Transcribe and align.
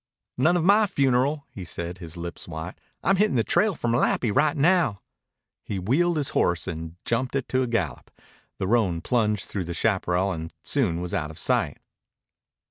"None 0.35 0.57
of 0.57 0.63
my 0.63 0.87
funeral," 0.87 1.45
he 1.51 1.63
said, 1.63 1.99
his 1.99 2.17
lips 2.17 2.47
white. 2.47 2.73
"I'm 3.03 3.17
hittin' 3.17 3.35
the 3.35 3.43
trail 3.43 3.75
for 3.75 3.87
Malapi 3.87 4.31
right 4.35 4.57
now." 4.57 4.99
He 5.63 5.77
wheeled 5.77 6.17
his 6.17 6.29
horse 6.29 6.65
and 6.67 6.95
jumped 7.05 7.35
it 7.35 7.47
to 7.49 7.61
a 7.61 7.67
gallop. 7.67 8.09
The 8.57 8.65
roan 8.65 9.01
plunged 9.01 9.45
through 9.47 9.65
the 9.65 9.75
chaparral 9.75 10.31
and 10.31 10.51
soon 10.63 11.01
was 11.01 11.13
out 11.13 11.29
of 11.29 11.37
sight. 11.37 11.77